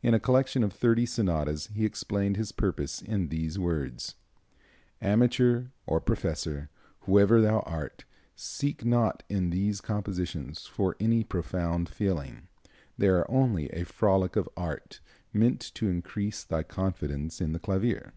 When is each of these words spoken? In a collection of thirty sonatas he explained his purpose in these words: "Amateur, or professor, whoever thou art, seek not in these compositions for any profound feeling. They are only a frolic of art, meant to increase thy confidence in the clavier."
In 0.00 0.14
a 0.14 0.18
collection 0.18 0.64
of 0.64 0.72
thirty 0.72 1.04
sonatas 1.04 1.66
he 1.66 1.84
explained 1.84 2.38
his 2.38 2.52
purpose 2.52 3.02
in 3.02 3.28
these 3.28 3.58
words: 3.58 4.14
"Amateur, 5.02 5.66
or 5.84 6.00
professor, 6.00 6.70
whoever 7.00 7.42
thou 7.42 7.60
art, 7.66 8.06
seek 8.34 8.82
not 8.82 9.24
in 9.28 9.50
these 9.50 9.82
compositions 9.82 10.64
for 10.64 10.96
any 10.98 11.22
profound 11.22 11.90
feeling. 11.90 12.48
They 12.96 13.08
are 13.08 13.30
only 13.30 13.68
a 13.68 13.84
frolic 13.84 14.36
of 14.36 14.48
art, 14.56 15.02
meant 15.34 15.60
to 15.74 15.90
increase 15.90 16.44
thy 16.44 16.62
confidence 16.62 17.38
in 17.38 17.52
the 17.52 17.58
clavier." 17.60 18.14